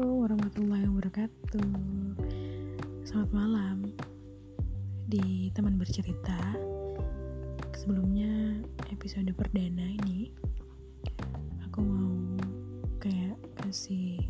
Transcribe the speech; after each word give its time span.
wabarakatuh. 0.00 1.76
Selamat 3.04 3.30
malam. 3.36 3.92
Di 5.10 5.52
teman 5.52 5.76
bercerita 5.76 6.40
Sebelumnya 7.76 8.62
episode 8.94 9.28
perdana 9.34 9.82
ini 9.82 10.30
Aku 11.66 11.82
mau 11.82 12.38
kayak 13.02 13.34
kasih 13.58 14.22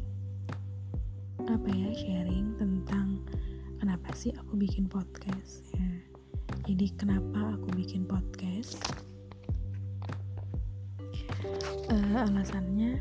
Apa 1.45 1.69
ya 1.69 1.93
sharing 1.95 2.57
tentang 2.59 3.21
Kenapa 3.79 4.11
sih 4.16 4.34
aku 4.34 4.59
bikin 4.59 4.91
podcast 4.91 5.71
ya. 5.77 5.91
Jadi 6.66 6.98
kenapa 6.98 7.55
aku 7.55 7.71
bikin 7.79 8.09
podcast? 8.11 8.80
Uh, 11.87 12.27
Alasannya 12.27 12.98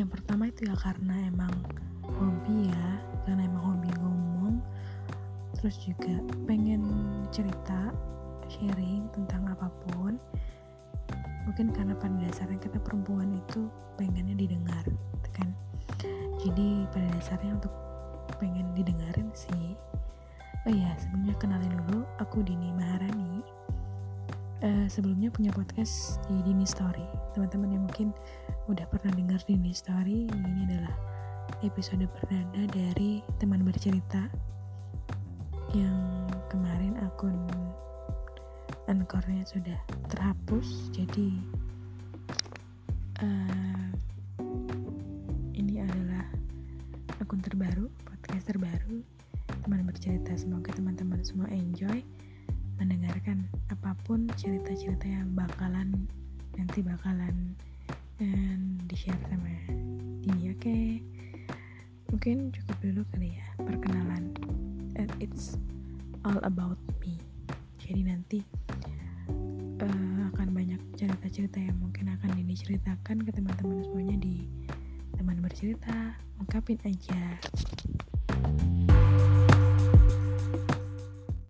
yang 0.00 0.08
pertama 0.08 0.48
itu 0.48 0.64
ya 0.64 0.72
karena 0.80 1.12
emang 1.28 1.52
hobi 2.08 2.72
ya 2.72 2.88
karena 3.28 3.44
emang 3.44 3.76
hobi 3.76 3.92
ngomong. 4.00 4.56
Terus 5.60 5.76
juga 5.84 6.24
pengen 6.48 6.80
cerita 7.28 7.92
sharing 8.48 9.12
tentang 9.12 9.44
apa 9.52 9.68
pun. 9.84 10.16
Mungkin 11.44 11.76
karena 11.76 11.92
pada 12.00 12.16
dasarnya 12.16 12.56
kita 12.64 12.80
perempuan 12.80 13.28
itu 13.36 13.68
pengennya 14.00 14.40
didengar 14.40 14.84
gitu 14.88 15.28
kan. 15.36 15.48
Jadi 16.40 16.88
pada 16.96 17.08
dasarnya 17.20 17.60
untuk 17.60 17.74
pengen 18.40 18.72
didengarin 18.72 19.28
sih. 19.36 19.76
Oh 20.64 20.72
ya 20.72 20.96
sebelumnya 20.96 21.36
kenalin 21.36 21.76
dulu 21.84 22.08
aku 22.16 22.40
Dini 22.40 22.72
uh, 24.60 24.86
sebelumnya 24.88 25.32
punya 25.32 25.50
podcast 25.52 26.20
di 26.28 26.36
Dini 26.44 26.64
Story. 26.68 27.04
Teman-teman 27.32 27.70
yang 27.72 27.84
mungkin 27.88 28.08
udah 28.68 28.84
pernah 28.88 29.12
dengar 29.16 29.40
Dini 29.48 29.72
Story 29.72 30.28
ini 30.28 30.60
adalah 30.68 30.94
episode 31.64 32.04
perdana 32.16 32.62
dari 32.70 33.24
teman 33.42 33.64
bercerita 33.64 34.28
yang 35.74 36.28
kemarin 36.52 36.98
akun 37.00 37.36
ankornya 38.88 39.44
sudah 39.48 39.78
terhapus. 40.12 40.92
Jadi 40.92 41.40
uh, 43.24 43.88
ini 45.56 45.80
adalah 45.80 46.26
akun 47.22 47.40
terbaru 47.40 47.88
podcast 48.04 48.50
terbaru 48.50 49.00
teman 49.64 49.84
bercerita. 49.88 50.36
Semoga 50.36 50.74
teman-teman 50.76 51.22
semua 51.24 51.48
enjoy 51.48 52.04
apa 54.10 54.18
pun 54.18 54.26
cerita-cerita 54.34 55.06
yang 55.06 55.38
bakalan 55.38 55.94
nanti 56.58 56.82
bakalan 56.82 57.54
di 58.90 58.96
share 58.98 59.14
sama 59.30 59.54
Dini 60.26 60.50
oke? 60.50 60.58
Okay? 60.58 60.98
mungkin 62.10 62.50
cukup 62.50 62.74
dulu 62.82 63.06
kali 63.14 63.38
ya 63.38 63.46
perkenalan. 63.62 64.34
And 64.98 65.06
it's 65.22 65.54
all 66.26 66.42
about 66.42 66.74
me. 66.98 67.22
Jadi 67.78 68.02
nanti 68.02 68.38
uh, 69.78 70.26
akan 70.34 70.58
banyak 70.58 70.82
cerita-cerita 70.98 71.62
yang 71.62 71.78
mungkin 71.78 72.10
akan 72.10 72.34
Dini 72.34 72.58
ceritakan 72.58 73.22
ke 73.22 73.30
teman-teman 73.30 73.78
semuanya 73.86 74.18
di 74.18 74.42
teman 75.14 75.38
bercerita. 75.38 76.18
Ungkapin 76.42 76.82
aja 76.82 77.38